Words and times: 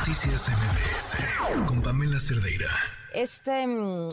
Noticias 0.00 0.48
MBS 0.48 1.66
con 1.68 1.82
Pamela 1.82 2.18
Cerdeira. 2.18 2.70
Este 3.12 3.66
mm, 3.66 4.08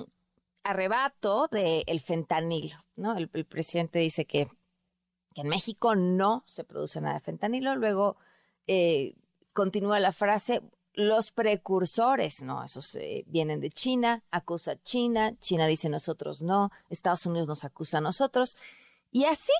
arrebato 0.65 1.47
del 1.47 1.83
el 1.87 2.01
fentanilo, 2.01 2.75
¿no? 2.97 3.15
El, 3.15 3.29
presidente 3.29 3.99
dice 3.99 4.25
que, 4.25 4.49
en 5.35 5.47
México 5.47 5.95
no 5.95 6.43
se 6.45 6.65
produce 6.65 6.99
nada 6.99 7.13
de 7.13 7.19
fentanilo, 7.21 7.77
luego 7.77 8.17
eh, 8.67 9.15
continúa 9.53 10.01
la 10.01 10.11
frase, 10.11 10.61
los 10.93 11.31
precursores, 11.31 12.43
no, 12.43 12.65
esos 12.65 12.93
eh, 12.95 13.23
vienen 13.25 13.61
de 13.61 13.69
China, 13.69 14.25
acusa 14.29 14.71
a 14.73 14.81
China, 14.83 15.37
China 15.39 15.67
dice 15.67 15.87
nosotros 15.87 16.41
no, 16.41 16.69
Estados 16.89 17.25
Unidos 17.25 17.47
nos 17.47 17.63
acusa 17.63 17.99
a 17.99 18.01
nosotros, 18.01 18.57
y 19.09 19.23
así 19.23 19.53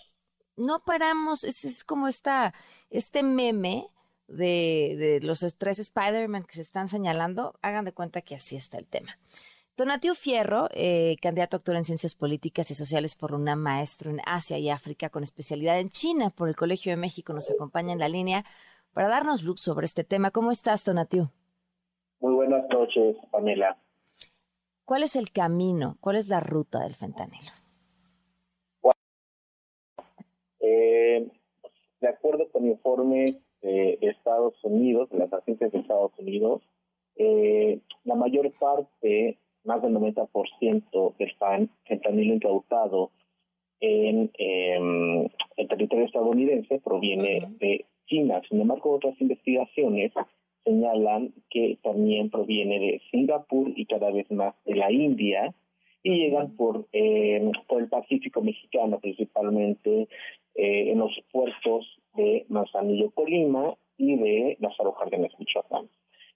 no 0.58 0.84
paramos, 0.84 1.46
es, 1.46 1.64
es 1.64 1.86
como 1.86 2.10
esta, 2.10 2.54
este 2.90 3.24
meme 3.24 3.88
de, 4.28 5.20
los 5.24 5.40
tres 5.58 5.80
Spider-Man 5.80 6.44
que 6.44 6.56
se 6.56 6.62
están 6.62 6.88
señalando, 6.88 7.56
hagan 7.62 7.86
de 7.86 7.94
cuenta 7.94 8.22
que 8.22 8.36
así 8.36 8.56
está 8.56 8.78
el 8.78 8.88
tema. 8.88 9.18
Donatio 9.76 10.16
Fierro, 10.16 10.70
eh, 10.72 11.18
candidato 11.22 11.56
a 11.56 11.60
actor 11.60 11.76
en 11.76 11.84
Ciencias 11.84 12.16
Políticas 12.16 12.72
y 12.72 12.76
Sociales 12.76 13.16
por 13.16 13.34
una 13.34 13.56
maestro 13.56 14.10
en 14.10 14.20
Asia 14.26 14.58
y 14.58 14.70
África 14.70 15.10
con 15.10 15.24
especialidad 15.24 15.80
en 15.80 15.90
China 15.90 16.32
por 16.32 16.50
el 16.50 16.56
Colegio 16.56 16.92
de 16.92 16.98
México, 16.98 17.32
nos 17.34 17.52
acompaña 17.52 17.94
en 17.94 18.00
la 18.00 18.10
línea 18.10 18.44
para 18.94 19.08
darnos 19.08 19.44
luz 19.44 19.62
sobre 19.62 19.86
este 19.86 20.04
tema. 20.04 20.32
¿Cómo 20.32 20.52
estás, 20.52 20.84
Donatio? 20.84 21.32
Muy 22.20 22.34
buenas 22.34 22.68
noches, 22.70 23.16
Pamela. 23.30 23.78
¿Cuál 24.84 25.04
es 25.04 25.16
el 25.16 25.32
camino? 25.32 25.98
¿Cuál 26.00 26.16
es 26.16 26.28
la 26.28 26.40
ruta 26.40 26.80
del 26.80 26.96
fentanilo? 26.96 27.52
Eh, 30.60 31.32
de 32.02 32.08
acuerdo 32.08 32.50
con 32.52 32.66
informes 32.66 33.36
de 33.62 33.98
Estados 34.02 34.54
Unidos, 34.64 35.10
de 35.10 35.20
las 35.20 35.34
agencias 35.34 35.72
de 35.72 35.80
Estados 35.80 36.12
Unidos, 36.18 36.62
eh, 37.16 37.80
la 38.04 38.16
mayor 38.16 38.52
parte, 38.60 39.38
más 39.64 39.82
del 39.82 39.94
90% 39.94 41.16
del 41.18 41.36
fentanilo 41.86 42.34
incautado 42.34 43.12
en 43.80 44.32
em, 44.38 45.28
el 45.58 45.68
territorio 45.68 46.06
estadounidense 46.06 46.80
proviene 46.80 47.48
de 47.60 47.86
China. 48.06 48.42
Sin 48.50 48.62
embargo, 48.62 48.92
otras 48.92 49.20
investigaciones 49.20 50.14
señalan 50.64 51.34
que 51.50 51.78
también 51.84 52.30
proviene 52.30 52.80
de 52.80 53.02
Singapur 53.12 53.72
y 53.76 53.86
cada 53.86 54.12
vez 54.12 54.30
más 54.32 54.56
de 54.66 54.76
la 54.76 54.92
India 54.92 55.54
y 56.04 56.16
llegan 56.16 56.56
por, 56.56 56.88
em, 56.92 57.52
por 57.68 57.82
el 57.82 57.90
Pacífico 57.90 58.42
mexicano, 58.42 59.00
principalmente 59.00 60.08
eh, 60.58 60.92
en 60.92 61.00
los 61.00 61.12
puertos 61.32 61.86
de 62.16 62.46
Manzanillo, 62.50 63.12
Colima 63.12 63.76
y 63.98 64.16
de 64.18 64.58
las 64.60 64.76
Jardines, 64.76 65.32
Michoacán. 65.40 65.88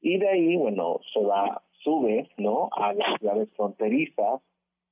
Y 0.01 0.17
de 0.17 0.29
ahí, 0.29 0.55
bueno, 0.55 1.01
se 1.13 1.23
va, 1.23 1.61
sube, 1.83 2.29
¿no? 2.37 2.69
A 2.71 2.93
las 2.93 3.19
ciudades 3.19 3.49
fronterizas, 3.55 4.41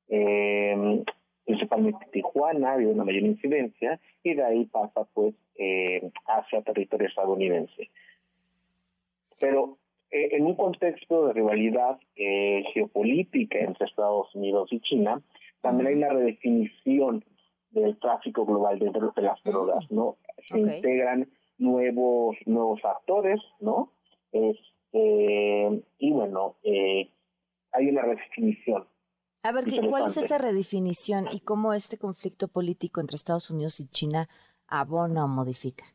eh, 0.10 1.04
principalmente 1.46 2.06
Tijuana, 2.12 2.74
hay 2.74 2.86
una 2.86 3.04
mayor 3.04 3.24
incidencia, 3.24 4.00
y 4.24 4.34
de 4.34 4.44
ahí 4.44 4.66
pasa, 4.66 5.08
pues, 5.14 5.34
eh, 5.58 6.12
hacia 6.26 6.62
territorio 6.62 7.08
estadounidense. 7.08 7.90
Pero 9.40 9.78
eh, 10.12 10.30
en 10.32 10.46
un 10.46 10.56
contexto 10.56 11.28
de 11.28 11.34
rivalidad 11.34 12.00
eh, 12.16 12.64
geopolítica 12.74 13.60
entre 13.60 13.86
Estados 13.86 14.34
Unidos 14.34 14.70
y 14.72 14.80
China, 14.80 15.22
también 15.62 15.88
hay 15.88 15.94
una 15.96 16.10
redefinición 16.10 17.24
del 17.72 17.98
tráfico 18.00 18.46
global 18.46 18.80
de, 18.80 18.92
de 18.92 19.22
las 19.22 19.44
drogas, 19.44 19.86
¿no? 19.90 20.18
Se 20.48 20.58
integran 20.58 21.30
nuevos 21.58 22.36
nuevos 22.46 22.84
actores, 22.84 23.40
¿no? 23.60 23.92
Este, 24.32 25.84
y 25.98 26.12
bueno, 26.12 26.56
eh, 26.64 27.10
hay 27.72 27.88
una 27.88 28.02
redefinición. 28.02 28.88
A 29.44 29.52
ver, 29.52 29.66
¿cuál 29.90 30.08
es 30.08 30.18
esa 30.18 30.38
redefinición 30.38 31.28
y 31.32 31.40
cómo 31.40 31.74
este 31.74 31.98
conflicto 31.98 32.48
político 32.48 33.00
entre 33.00 33.16
Estados 33.16 33.50
Unidos 33.50 33.80
y 33.80 33.88
China 33.88 34.28
abona 34.68 35.24
o 35.24 35.28
modifica? 35.28 35.86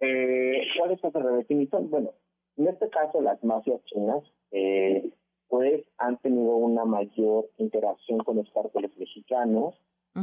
Eh, 0.00 0.62
¿Cuál 0.78 0.92
es 0.92 1.04
esa 1.04 1.18
redefinición? 1.18 1.90
Bueno, 1.90 2.12
en 2.56 2.68
este 2.68 2.88
caso 2.88 3.20
las 3.20 3.42
mafias 3.44 3.84
chinas 3.84 4.22
eh, 4.52 5.10
pues 5.48 5.84
han 5.98 6.16
tenido 6.18 6.56
una 6.56 6.84
mayor 6.84 7.50
interacción 7.58 8.18
con 8.20 8.36
los 8.36 8.48
cárteles 8.50 8.96
mexicanos, 8.96 9.74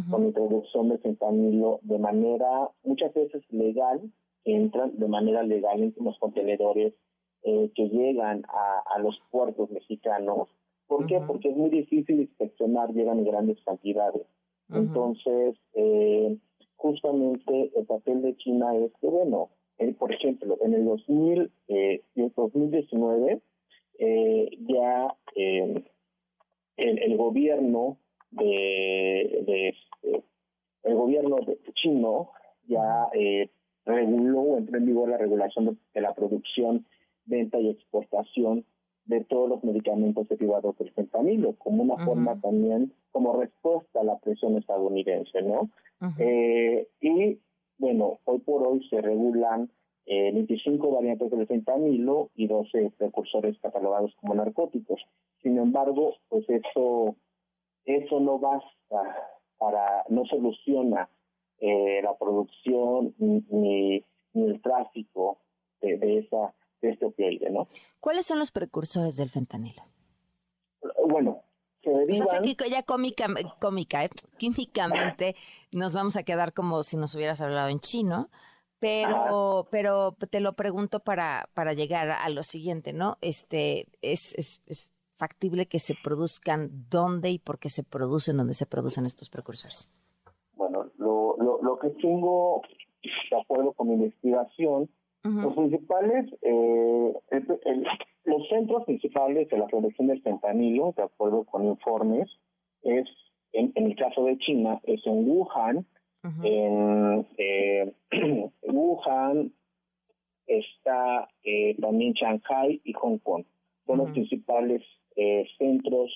con 0.10 0.26
introducción 0.26 0.90
de 0.90 0.98
fentanilo 0.98 1.80
de 1.84 1.98
manera 1.98 2.70
muchas 2.84 3.14
veces 3.14 3.42
legal, 3.52 4.02
entran 4.44 4.98
de 4.98 5.08
manera 5.08 5.44
legal 5.44 5.82
en 5.82 5.94
los 6.04 6.18
contenedores 6.20 6.94
eh, 7.44 7.72
que 7.74 7.90
llegan 7.90 8.44
a, 8.50 9.00
los 9.00 9.20
puertos 9.32 9.70
mexicanos. 9.72 10.50
¿Por 10.88 11.06
qué? 11.06 11.22
Porque 11.26 11.50
es 11.50 11.56
muy 11.56 11.70
difícil 11.70 12.22
inspeccionar, 12.22 12.94
llegan 12.94 13.20
en 13.20 13.26
grandes 13.26 13.62
cantidades. 13.64 14.26
Entonces, 14.70 15.56
eh, 15.74 16.38
justamente 16.76 17.72
el 17.76 17.86
papel 17.86 18.22
de 18.22 18.36
China 18.38 18.76
es 18.76 18.92
que, 19.00 19.08
bueno, 19.08 19.50
por 20.00 20.14
ejemplo, 20.14 20.58
en 20.62 20.74
el 20.74 20.86
2000, 20.86 21.52
eh, 21.68 22.02
2019, 22.16 23.42
eh, 24.00 24.50
ya 24.68 25.16
eh, 25.36 25.84
el, 26.78 27.00
el, 27.00 27.18
gobierno 27.18 27.98
de, 28.38 29.44
de 29.46 29.70
este, 29.70 30.24
el 30.84 30.96
gobierno 30.96 31.36
de 31.46 31.60
chino 31.74 32.32
ya 32.68 33.08
eh, 33.14 33.50
reguló 33.86 34.42
o 34.42 34.58
entró 34.58 34.78
en 34.78 34.86
vigor 34.86 35.10
la 35.10 35.18
regulación 35.18 35.78
de, 35.94 36.02
la 36.02 36.14
producción, 36.14 36.86
venta 37.26 37.60
y 37.60 37.70
exportación 37.70 38.66
de 39.06 39.24
todos 39.24 39.50
los 39.50 39.64
medicamentos 39.64 40.28
derivados 40.28 40.78
del 40.78 40.92
fentanilo, 40.92 41.54
como 41.58 41.84
una 41.84 42.04
forma 42.06 42.40
también, 42.42 42.94
como 43.12 43.40
respuesta 43.40 44.02
a 44.02 44.04
la 44.04 44.18
presión 44.20 44.58
estadounidense, 44.58 45.42
¿no? 45.42 45.70
eh, 46.20 46.88
y 47.00 47.40
bueno, 47.78 48.20
hoy 48.26 48.40
por 48.40 48.68
hoy 48.68 48.86
se 48.90 49.02
regulan 49.02 49.70
eh, 50.06 50.32
25 50.34 50.92
variantes 50.92 51.30
del 51.32 51.48
fentanilo 51.48 52.30
y 52.36 52.48
12 52.48 52.92
precursores 52.98 53.58
catalogados 53.60 54.14
como 54.16 54.36
narcóticos. 54.36 55.02
Sin 55.42 55.58
embargo, 55.58 56.16
pues 56.30 56.46
eso, 56.50 57.16
eso 57.88 58.20
no 58.20 58.38
basta 58.38 59.32
para, 59.58 60.04
no 60.10 60.26
soluciona 60.26 61.10
eh, 61.60 62.02
la 62.04 62.16
producción 62.18 63.16
ni, 63.18 64.04
el 64.34 64.62
tráfico 64.62 65.40
de, 65.82 66.20
esa 66.20 66.54
de 66.82 66.90
este 66.92 67.06
opioide, 67.06 67.50
¿no? 67.50 67.68
¿Cuáles 68.00 68.26
son 68.26 68.38
los 68.38 68.52
precursores 68.52 69.16
del 69.16 69.30
fentanilo? 69.30 69.82
Bueno, 71.10 71.42
se 71.82 71.90
derivan... 71.90 72.28
O 72.28 72.56
que 72.56 72.70
ya 72.70 72.84
cómica, 72.84 73.28
cómica 73.60 74.04
¿eh? 74.04 74.10
químicamente 74.38 75.36
nos 75.72 75.94
vamos 75.96 76.18
a 76.18 76.24
quedar 76.24 76.54
como 76.54 76.84
si 76.84 76.98
nos 76.98 77.16
hubieras 77.16 77.42
hablado 77.42 77.70
en 77.70 77.80
chino, 77.80 78.30
pero, 78.80 79.68
pero 79.72 80.12
te 80.30 80.40
lo 80.40 80.54
pregunto 80.54 81.00
para, 81.00 81.50
para 81.56 81.74
llegar 81.74 82.12
a 82.12 82.30
lo 82.30 82.44
siguiente, 82.44 82.94
¿no? 82.94 83.18
Este, 83.22 83.88
es, 84.02 84.36
es, 84.36 84.62
es 84.68 84.94
factible 85.18 85.66
que 85.66 85.80
se 85.80 85.96
produzcan 86.02 86.70
dónde 86.90 87.32
y 87.32 87.40
por 87.40 87.60
qué 87.60 87.70
se 87.70 87.84
producen, 87.84 88.38
dónde 88.38 88.54
se 88.54 88.66
producen 88.66 89.06
estos 89.06 89.30
precursores. 89.30 89.92
Bueno, 90.56 90.92
lo, 90.98 91.36
lo, 91.38 91.62
lo 91.62 91.80
que 91.80 91.90
tengo, 91.90 92.62
de 93.04 93.38
acuerdo 93.40 93.74
con 93.74 93.88
mi 93.88 93.96
investigación, 93.96 94.90
los 95.24 95.56
principales, 95.56 96.34
eh, 96.42 97.14
los 98.24 98.48
centros 98.48 98.86
principales 98.86 99.50
de 99.50 99.58
la 99.58 99.68
producción 99.68 100.08
del 100.08 100.22
fentanilo, 100.22 100.94
de 100.96 101.04
acuerdo 101.04 101.44
con 101.44 101.66
informes, 101.66 102.30
es, 102.84 103.08
en, 103.52 103.74
el 103.76 103.96
caso 103.98 104.24
de 104.24 104.38
China, 104.38 104.80
es 104.84 105.06
en 105.06 105.30
Wuhan, 105.30 105.86
en 106.44 107.28
eh, 107.38 107.94
Wuhan 108.64 109.54
está 110.46 111.28
eh, 111.44 111.76
también 111.80 112.14
Shanghai 112.14 112.82
y 112.84 112.94
Hong 112.94 113.18
Kong. 113.18 113.44
Son 113.88 113.98
los 113.98 114.12
principales 114.12 114.84
eh, 115.16 115.48
centros 115.58 116.12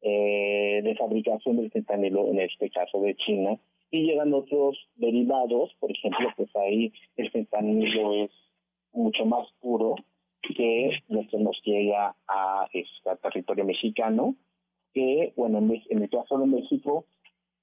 eh, 0.00 0.80
de 0.82 0.96
fabricación 0.96 1.58
del 1.58 1.70
fentanilo, 1.70 2.26
en 2.28 2.40
este 2.40 2.70
caso 2.70 3.00
de 3.02 3.14
China, 3.16 3.58
y 3.90 4.04
llegan 4.06 4.32
otros 4.32 4.78
derivados, 4.96 5.74
por 5.78 5.90
ejemplo, 5.90 6.28
pues 6.36 6.48
ahí 6.56 6.92
el 7.16 7.30
fentanilo 7.30 8.14
es 8.14 8.30
mucho 8.92 9.24
más 9.26 9.46
puro 9.60 9.96
que 10.42 10.90
lo 11.08 11.26
que 11.28 11.38
nos 11.38 11.60
llega 11.64 12.16
a 12.26 12.68
este 12.72 13.16
territorio 13.22 13.64
mexicano, 13.64 14.36
que, 14.94 15.32
bueno, 15.36 15.58
en, 15.58 16.02
el 16.02 16.10
caso 16.10 16.38
de 16.38 16.46
México, 16.46 17.04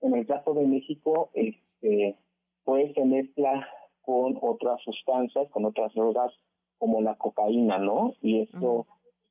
en 0.01 0.15
el 0.15 0.25
caso 0.25 0.53
de 0.53 0.67
México, 0.67 1.29
este, 1.33 2.15
pues 2.63 2.93
se 2.93 3.03
mezcla 3.03 3.67
con 4.01 4.37
otras 4.41 4.79
sustancias, 4.83 5.49
con 5.49 5.65
otras 5.65 5.93
drogas, 5.93 6.31
como 6.77 7.01
la 7.01 7.15
cocaína, 7.15 7.79
¿no? 7.79 8.13
Y 8.21 8.41
esto 8.41 8.85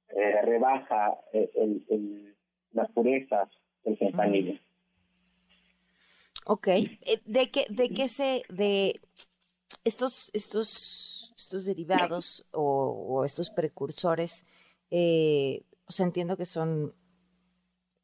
eh, 0.09 0.43
rebaja 0.43 1.19
eh, 1.33 1.51
el, 1.55 2.37
las 2.73 2.91
purezas 2.93 3.49
del 3.85 3.97
fentanilo. 3.97 4.59
Ok, 6.47 6.69
eh, 6.69 7.21
¿de 7.25 7.51
qué, 7.51 7.67
de 7.71 7.89
qué 7.91 8.09
se, 8.09 8.43
de 8.49 9.01
estos, 9.85 10.31
estos 10.33 11.17
estos 11.37 11.67
derivados 11.67 12.45
o, 12.51 13.23
estos 13.25 13.51
precursores, 13.51 14.47
eh, 14.91 15.63
o 15.87 15.93
sea, 15.93 16.07
entiendo 16.07 16.37
que 16.37 16.45
son 16.45 16.95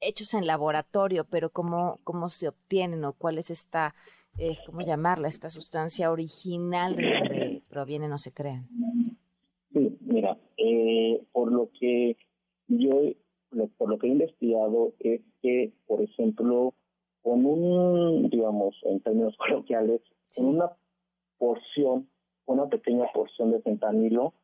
hechos 0.01 0.35
en 0.35 0.47
laboratorio, 0.47 1.25
pero 1.25 1.51
¿cómo, 1.51 2.01
cómo 2.05 2.29
se 2.29 2.49
obtienen 2.49 3.05
o 3.05 3.15
cuál 3.15 3.39
es 3.39 3.51
esta, 3.51 3.95
eh, 4.39 4.59
¿cómo 4.67 4.83
llamarla? 4.83 5.29
Esta 5.29 5.49
sustancia 5.49 6.11
original 6.11 6.97
de 6.97 7.03
donde 7.03 7.63
provienen 7.69 8.13
o 8.13 8.19
se 8.19 8.33
crean. 8.33 8.69
Sí, 9.73 9.97
mira, 10.01 10.37
eh, 10.65 11.21
por 11.33 11.51
lo 11.53 11.71
que 11.79 12.17
yo, 12.69 12.91
por 13.77 13.89
lo 13.89 13.99
que 13.99 14.07
he 14.07 14.11
investigado 14.11 14.95
es 15.01 15.21
que, 15.43 15.73
por 15.89 16.01
ejemplo, 16.01 16.75
con 17.21 17.45
un, 17.45 18.31
digamos, 18.31 18.77
en 18.85 19.01
términos 19.01 19.37
coloquiales, 19.39 20.01
con 20.37 20.47
una 20.47 20.71
porción, 21.39 22.09
una 22.47 22.69
pequeña 22.69 23.07
porción 23.13 23.51
de 23.51 23.61
fentanilo, 23.61 24.35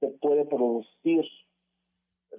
se 0.00 0.08
puede 0.08 0.46
producir, 0.46 1.24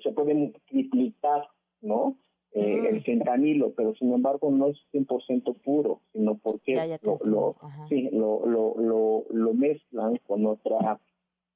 se 0.01 0.11
puede 0.11 0.33
multiplicar, 0.33 1.47
¿no? 1.81 2.17
Eh, 2.53 2.89
el 2.89 3.03
fentanilo, 3.03 3.73
pero 3.73 3.93
sin 3.95 4.11
embargo 4.11 4.49
no 4.49 4.69
es 4.69 4.77
100% 4.91 5.61
puro, 5.61 6.01
sino 6.13 6.37
porque 6.37 6.97
lo, 7.03 7.19
lo, 7.23 7.55
sí, 7.89 8.09
lo, 8.11 8.45
lo, 8.47 9.25
lo, 9.29 9.53
mezclan 9.53 10.15
con 10.25 10.45
otra 10.47 10.99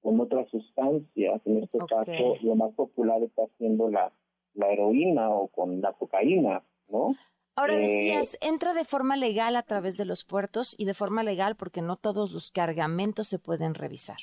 con 0.01 0.19
otras 0.19 0.49
sustancias. 0.49 1.41
En 1.45 1.63
este 1.63 1.77
caso, 1.79 2.35
lo 2.41 2.55
más 2.55 2.73
popular 2.73 3.21
está 3.23 3.43
siendo 3.57 3.89
la, 3.89 4.11
la 4.53 4.71
heroína 4.71 5.29
o 5.29 5.47
con 5.47 5.81
la 5.81 5.93
cocaína, 5.93 6.63
¿no? 6.89 7.15
Ahora 7.55 7.75
eh, 7.75 7.81
decías, 7.81 8.37
entra 8.41 8.73
de 8.73 8.83
forma 8.83 9.17
legal 9.17 9.55
a 9.55 9.63
través 9.63 9.97
de 9.97 10.05
los 10.05 10.23
puertos 10.23 10.75
y 10.77 10.85
de 10.85 10.93
forma 10.93 11.23
legal 11.23 11.55
porque 11.55 11.81
no 11.81 11.97
todos 11.97 12.31
los 12.31 12.51
cargamentos 12.51 13.27
se 13.27 13.39
pueden 13.39 13.75
revisar. 13.75 14.17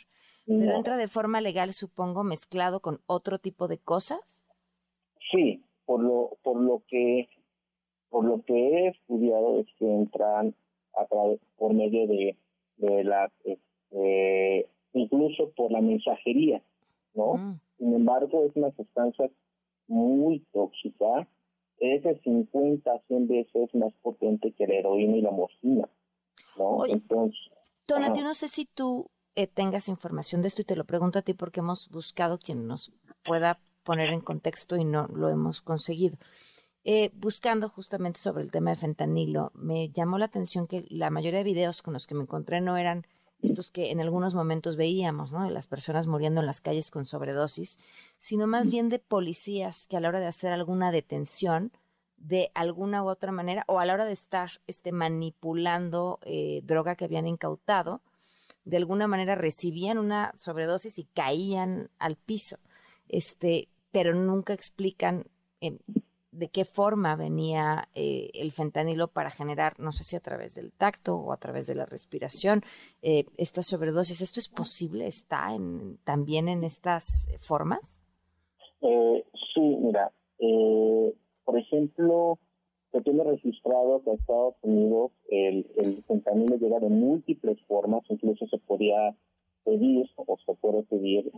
Pero 0.46 0.76
entra 0.76 0.96
de 0.96 1.08
forma 1.08 1.42
legal, 1.42 1.72
supongo, 1.72 2.24
mezclado 2.24 2.81
con 2.81 3.02
otro 3.06 3.38
tipo 3.38 3.69
de 3.69 3.78
cosas. 3.78 4.42
Sí, 5.31 5.62
por 5.84 6.02
lo 6.02 6.38
por 6.42 6.58
lo 6.58 6.82
que 6.88 7.28
por 8.08 8.24
lo 8.24 8.42
que 8.44 8.54
he 8.54 8.88
estudiado 8.88 9.60
es 9.60 9.66
que 9.78 9.84
entran 9.84 10.54
a 10.94 11.04
través 11.04 11.38
por 11.58 11.74
medio 11.74 12.06
de 12.06 12.34
de 12.78 13.04
la 13.04 13.31
este, 13.44 14.70
incluso 14.93 15.50
por 15.50 15.70
la 15.70 15.81
mensajería, 15.81 16.62
¿no? 17.14 17.35
Mm. 17.35 17.61
Sin 17.79 17.94
embargo, 17.94 18.44
es 18.44 18.56
una 18.56 18.70
sustancia 18.73 19.31
muy 19.87 20.40
tóxica, 20.52 21.29
es 21.79 22.02
de 22.02 22.20
50 22.20 22.90
a 22.90 23.00
100 23.06 23.29
veces 23.29 23.75
más 23.75 23.93
potente 24.02 24.52
que 24.52 24.67
la 24.67 24.75
heroína 24.75 25.17
y 25.17 25.20
la 25.23 25.31
morfina, 25.31 25.88
¿no? 26.58 26.85
Entonces, 26.87 27.38
Tona, 27.87 28.12
yo 28.12 28.23
no 28.23 28.35
sé 28.35 28.49
si 28.49 28.67
tú 28.67 29.11
eh, 29.35 29.46
tengas 29.46 29.88
información 29.88 30.43
de 30.43 30.49
esto 30.49 30.61
y 30.61 30.67
te 30.67 30.76
lo 30.76 30.85
pregunto 30.85 31.19
a 31.19 31.23
ti 31.23 31.32
porque 31.32 31.61
hemos 31.61 31.88
buscado 31.88 32.38
quien 32.38 32.67
nos 32.67 32.93
pueda 33.25 33.61
poner 33.82 34.11
en 34.11 34.20
contexto 34.20 34.76
y 34.76 34.84
no 34.84 35.06
lo 35.06 35.31
hemos 35.31 35.62
conseguido. 35.62 36.19
Eh, 36.84 37.11
buscando 37.14 37.69
justamente 37.69 38.20
sobre 38.20 38.43
el 38.43 38.50
tema 38.50 38.70
de 38.70 38.76
fentanilo, 38.76 39.52
me 39.55 39.88
llamó 39.88 40.19
la 40.19 40.26
atención 40.26 40.67
que 40.67 40.84
la 40.91 41.08
mayoría 41.08 41.38
de 41.38 41.44
videos 41.44 41.81
con 41.81 41.94
los 41.94 42.06
que 42.06 42.14
me 42.14 42.23
encontré 42.23 42.61
no 42.61 42.76
eran 42.76 43.06
estos 43.43 43.70
que 43.70 43.90
en 43.90 44.00
algunos 44.00 44.35
momentos 44.35 44.76
veíamos, 44.76 45.32
¿no? 45.32 45.44
De 45.44 45.50
las 45.50 45.67
personas 45.67 46.06
muriendo 46.06 46.40
en 46.40 46.46
las 46.46 46.61
calles 46.61 46.90
con 46.90 47.05
sobredosis, 47.05 47.79
sino 48.17 48.46
más 48.46 48.69
bien 48.69 48.88
de 48.88 48.99
policías 48.99 49.87
que 49.87 49.96
a 49.96 50.00
la 50.00 50.08
hora 50.08 50.20
de 50.20 50.26
hacer 50.26 50.52
alguna 50.52 50.90
detención, 50.90 51.73
de 52.17 52.50
alguna 52.55 53.05
u 53.05 53.08
otra 53.08 53.31
manera, 53.31 53.64
o 53.69 53.79
a 53.79 53.87
la 53.87 53.94
hora 53.94 54.05
de 54.05 54.12
estar 54.12 54.50
este, 54.67 54.90
manipulando 54.90 56.19
eh, 56.23 56.62
droga 56.64 56.96
que 56.96 57.05
habían 57.05 57.29
incautado, 57.29 58.00
de 58.64 58.76
alguna 58.76 59.06
manera 59.06 59.35
recibían 59.35 59.99
una 59.99 60.32
sobredosis 60.34 60.99
y 60.99 61.05
caían 61.05 61.91
al 61.99 62.17
piso. 62.17 62.58
Este, 63.08 63.69
pero 63.93 64.14
nunca 64.14 64.52
explican 64.52 65.25
eh, 65.61 65.79
de 66.38 66.49
qué 66.49 66.64
forma 66.64 67.17
venía 67.17 67.88
eh, 67.94 68.31
el 68.35 68.52
fentanilo 68.52 69.08
para 69.08 69.31
generar, 69.31 69.79
no 69.79 69.93
sé 69.93 70.05
si 70.05 70.17
a 70.17 70.20
través 70.20 70.55
del 70.55 70.73
tacto 70.73 71.17
o 71.17 71.32
a 71.32 71.37
través 71.37 71.67
de 71.67 71.75
la 71.75 71.85
respiración, 71.85 72.62
eh, 73.02 73.25
esta 73.37 73.62
sobredosis. 73.62 74.20
¿Esto 74.20 74.40
es 74.40 74.49
posible? 74.49 75.06
¿Está 75.06 75.55
en, 75.55 75.99
también 76.05 76.49
en 76.49 76.64
estas 76.64 77.29
formas? 77.40 77.81
sí, 78.81 79.61
mira, 79.61 80.12
por 81.44 81.58
ejemplo, 81.58 82.38
se 82.93 83.00
tiene 83.00 83.25
registrado 83.25 84.02
que 84.05 84.11
a 84.11 84.14
Estados 84.14 84.55
Unidos 84.62 85.11
el, 85.29 85.67
el 85.76 86.05
fentanilo 86.05 86.56
llega 86.56 86.79
de 86.79 86.88
múltiples 86.88 87.61
formas, 87.67 88.05
incluso 88.08 88.46
se 88.46 88.58
podía 88.58 89.17
pedir 89.64 90.08
o 90.14 90.38
se 90.46 90.55
puede 90.55 90.84
pedir 90.84 91.32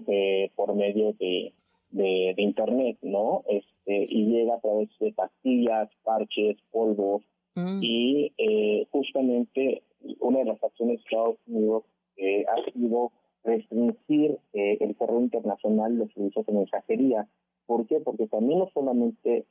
por 0.55 0.75
medio 0.75 1.15
de 1.15 1.55
de, 1.91 2.35
internet, 2.37 2.99
¿no? 3.03 3.43
Este, 3.49 4.07
y 4.09 4.27
llega 4.27 4.55
a 4.55 4.61
través 4.61 4.89
de 4.99 5.13
pastillas, 5.13 5.89
parches, 6.05 6.57
polvos, 6.71 7.23
mm. 7.55 7.81
y 7.83 8.33
eh, 8.39 8.87
justamente 8.91 9.83
una 10.21 10.41
de 10.41 10.45
las 10.47 10.63
acciones 10.63 10.99
de 10.99 11.03
Estados 11.05 11.37
Unidos 11.47 11.85
eh, 12.17 12.45
ha 12.47 12.73
sido 12.73 13.13
restringir 13.43 14.39
eh, 14.53 14.77
el 14.81 14.95
correo 14.97 15.21
internacional 15.21 15.97
los 15.97 16.13
servicios 16.13 16.47
de 16.47 16.53
mensajería. 16.53 17.29
¿Por 17.67 17.87
qué? 17.87 18.01
Porque 18.01 18.27
también 18.27 18.59
no 18.59 18.71
solamente, 18.73 19.47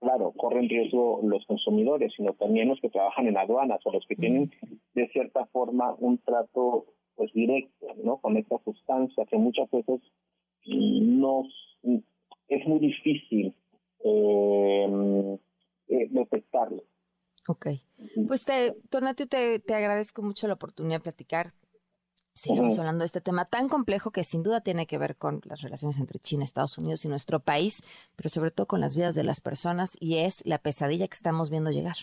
claro, 0.00 0.32
corren 0.32 0.68
riesgo 0.68 1.20
los 1.22 1.44
consumidores, 1.46 2.12
sino 2.16 2.32
también 2.34 2.68
los 2.68 2.80
que 2.80 2.90
trabajan 2.90 3.26
en 3.26 3.36
aduanas 3.36 3.80
o 3.84 3.92
los 3.92 4.06
que 4.06 4.14
mm. 4.16 4.20
tienen 4.20 4.50
de 4.94 5.08
cierta 5.08 5.46
forma 5.46 5.94
un 5.98 6.18
trato 6.18 6.86
pues 7.16 7.32
directo, 7.32 7.86
¿no? 8.02 8.16
Con 8.16 8.36
esta 8.36 8.58
sustancia 8.64 9.24
que 9.26 9.36
muchas 9.36 9.70
veces 9.70 10.00
no 10.66 11.44
es 12.64 12.68
muy 12.68 12.78
difícil 12.78 13.54
eh, 14.04 15.38
eh, 15.88 16.08
detectarlo. 16.10 16.82
Ok. 17.48 17.66
Pues, 18.26 18.44
te, 18.44 18.72
Tonati, 18.90 19.26
te, 19.26 19.58
te 19.58 19.74
agradezco 19.74 20.22
mucho 20.22 20.48
la 20.48 20.54
oportunidad 20.54 20.96
de 20.96 21.02
platicar. 21.02 21.52
Sigamos 22.32 22.76
hablando 22.80 23.02
de 23.02 23.06
este 23.06 23.20
tema 23.20 23.44
tan 23.44 23.68
complejo 23.68 24.10
que 24.10 24.24
sin 24.24 24.42
duda 24.42 24.60
tiene 24.60 24.86
que 24.86 24.98
ver 24.98 25.16
con 25.16 25.40
las 25.44 25.62
relaciones 25.62 26.00
entre 26.00 26.18
China, 26.18 26.42
Estados 26.42 26.76
Unidos 26.78 27.04
y 27.04 27.08
nuestro 27.08 27.38
país, 27.38 27.80
pero 28.16 28.28
sobre 28.28 28.50
todo 28.50 28.66
con 28.66 28.80
las 28.80 28.96
vidas 28.96 29.14
de 29.14 29.22
las 29.22 29.40
personas 29.40 29.96
y 30.00 30.16
es 30.16 30.44
la 30.44 30.58
pesadilla 30.58 31.06
que 31.06 31.14
estamos 31.14 31.48
viendo 31.50 31.70
llegar. 31.70 31.94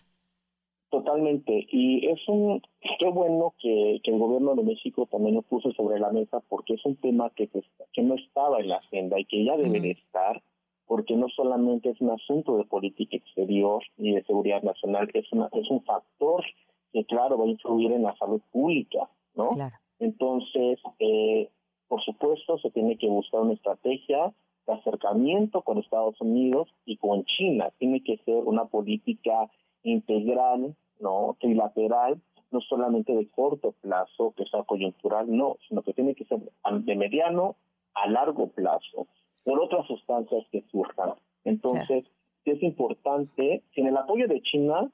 Totalmente. 0.89 1.67
Y 1.69 2.07
es 2.07 2.19
un, 2.29 2.61
qué 2.99 3.09
bueno 3.09 3.55
que, 3.59 3.99
el 4.01 4.19
gobierno 4.19 4.55
de 4.55 4.63
México 4.63 5.05
también 5.11 5.35
lo 5.35 5.41
puso 5.41 5.73
sobre 5.73 5.99
la 5.99 6.11
mesa 6.11 6.39
porque 6.47 6.75
es 6.75 6.85
un 6.85 6.95
tema 6.95 7.29
que, 7.35 7.49
que 7.49 8.01
no 8.01 8.15
estaba 8.15 8.59
en 8.61 8.69
la 8.69 8.77
agenda 8.77 9.19
y 9.19 9.25
que 9.25 9.43
ya 9.43 9.57
debe 9.57 9.81
de 9.81 9.91
estar 9.91 10.41
porque 10.91 11.15
no 11.15 11.29
solamente 11.29 11.89
es 11.89 12.01
un 12.01 12.09
asunto 12.09 12.57
de 12.57 12.65
política 12.65 13.15
exterior 13.15 13.81
y 13.95 14.11
de 14.11 14.25
seguridad 14.25 14.61
nacional, 14.61 15.09
es, 15.13 15.31
una, 15.31 15.47
es 15.53 15.69
un 15.69 15.81
factor 15.85 16.43
que, 16.91 17.05
claro, 17.05 17.37
va 17.37 17.45
a 17.45 17.47
influir 17.47 17.93
en 17.93 18.03
la 18.03 18.13
salud 18.17 18.41
pública, 18.51 19.09
¿no? 19.33 19.51
Entonces, 19.99 20.79
eh, 20.99 21.49
por 21.87 22.03
supuesto, 22.03 22.57
se 22.57 22.71
tiene 22.71 22.97
que 22.97 23.07
buscar 23.07 23.39
una 23.39 23.53
estrategia 23.53 24.33
de 24.67 24.73
acercamiento 24.73 25.61
con 25.61 25.77
Estados 25.77 26.19
Unidos 26.19 26.67
y 26.83 26.97
con 26.97 27.23
China. 27.23 27.69
Tiene 27.77 28.03
que 28.03 28.17
ser 28.25 28.43
una 28.43 28.65
política 28.65 29.49
integral, 29.83 30.75
no 30.99 31.37
trilateral, 31.39 32.21
no 32.51 32.59
solamente 32.59 33.15
de 33.15 33.29
corto 33.29 33.75
plazo, 33.79 34.33
que 34.35 34.43
sea 34.43 34.63
coyuntural, 34.63 35.33
no, 35.33 35.55
sino 35.69 35.83
que 35.83 35.93
tiene 35.93 36.15
que 36.15 36.25
ser 36.25 36.41
de 36.69 36.95
mediano 36.97 37.55
a 37.93 38.09
largo 38.09 38.49
plazo, 38.49 39.07
por 39.43 39.59
otras 39.59 39.85
sustancias 39.87 40.45
que 40.51 40.63
surjan. 40.71 41.13
Entonces, 41.43 42.05
es 42.45 42.61
importante, 42.63 43.63
sin 43.73 43.87
el 43.87 43.97
apoyo 43.97 44.27
de 44.27 44.41
China, 44.41 44.91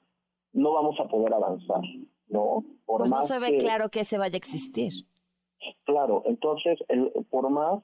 no 0.54 0.74
vamos 0.74 1.00
a 1.00 1.08
poder 1.08 1.34
avanzar, 1.34 1.82
¿no? 2.28 2.64
Por 2.86 3.00
pues 3.00 3.10
no 3.10 3.24
se 3.24 3.40
ve 3.40 3.58
claro 3.58 3.90
que 3.90 4.04
se 4.04 4.18
vaya 4.18 4.36
a 4.36 4.38
existir. 4.38 4.92
Claro, 5.86 6.24
entonces, 6.26 6.80
el, 6.88 7.12
por 7.30 7.50
más, 7.50 7.84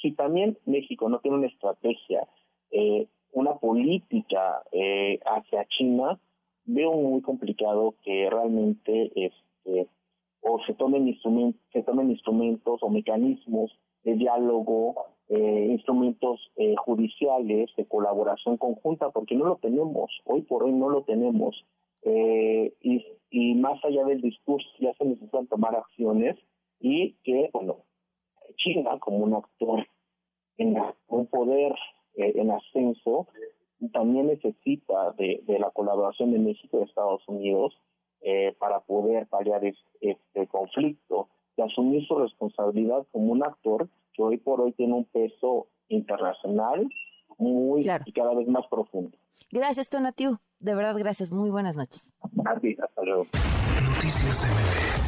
si, 0.00 0.12
también 0.12 0.58
México 0.66 1.08
no 1.08 1.20
tiene 1.20 1.38
una 1.38 1.46
estrategia, 1.48 2.26
eh, 2.70 3.08
una 3.32 3.56
política 3.56 4.62
eh, 4.72 5.18
hacia 5.24 5.66
China, 5.66 6.18
veo 6.64 6.92
muy 6.92 7.22
complicado 7.22 7.94
que 8.04 8.28
realmente 8.30 9.12
este 9.14 9.88
o 10.40 10.60
se 10.66 10.74
tomen 10.74 11.08
instrumentos 11.08 11.60
se 11.72 11.82
tomen 11.82 12.10
instrumentos 12.10 12.78
o 12.82 12.88
mecanismos 12.90 13.70
de 14.04 14.14
diálogo 14.14 14.94
eh, 15.28 15.66
instrumentos 15.70 16.40
eh, 16.56 16.74
judiciales 16.76 17.70
de 17.76 17.86
colaboración 17.86 18.56
conjunta 18.56 19.10
porque 19.10 19.34
no 19.34 19.44
lo 19.44 19.56
tenemos 19.56 20.10
hoy 20.24 20.42
por 20.42 20.64
hoy 20.64 20.72
no 20.72 20.88
lo 20.88 21.02
tenemos 21.02 21.64
eh, 22.02 22.72
y, 22.80 23.04
más 23.56 23.84
allá 23.84 24.04
del 24.04 24.22
discurso 24.22 24.68
ya 24.80 24.94
se 24.94 25.04
necesitan 25.04 25.46
tomar 25.48 25.76
acciones 25.76 26.36
y 26.80 27.14
que 27.24 27.50
bueno 27.52 27.84
China 28.56 28.98
como 29.00 29.18
un 29.18 29.34
actor 29.34 29.86
en 30.56 30.76
un 31.08 31.26
poder 31.26 31.74
en 32.14 32.50
ascenso 32.50 33.28
también 33.92 34.26
necesita 34.26 35.12
de, 35.12 35.42
la 35.58 35.70
colaboración 35.70 36.32
de 36.32 36.38
México 36.38 36.78
y 36.80 36.84
Estados 36.84 37.22
Unidos 37.28 37.74
eh, 38.20 38.54
para 38.58 38.80
poder 38.80 39.26
paliar 39.28 39.64
este, 39.64 40.46
conflicto. 40.48 41.28
De 41.58 41.64
asumir 41.64 42.06
su 42.06 42.16
responsabilidad 42.16 43.04
como 43.10 43.32
un 43.32 43.42
actor 43.44 43.88
que 44.14 44.22
hoy 44.22 44.38
por 44.38 44.60
hoy 44.60 44.72
tiene 44.72 44.94
un 44.94 45.04
peso 45.04 45.66
internacional 45.88 46.88
muy 47.36 47.82
y 48.06 48.12
cada 48.12 48.34
vez 48.34 48.46
más 48.48 48.64
profundo. 48.70 49.16
Gracias, 49.50 49.90
Tonatiu. 49.90 50.38
De 50.60 50.74
verdad, 50.74 50.96
gracias. 50.96 51.32
Muy 51.32 51.50
buenas 51.50 51.76
noches. 51.76 52.14
A 52.44 52.52
hasta 52.52 53.02
luego. 53.02 53.26
Noticias 53.82 54.44
MBS 54.44 55.07